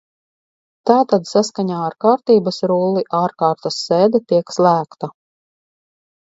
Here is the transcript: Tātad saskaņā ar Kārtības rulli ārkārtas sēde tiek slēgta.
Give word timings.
Tātad 0.89 1.27
saskaņā 1.31 1.81
ar 1.87 1.95
Kārtības 2.05 2.57
rulli 2.71 3.05
ārkārtas 3.19 3.79
sēde 3.83 4.23
tiek 4.33 4.57
slēgta. 4.57 5.13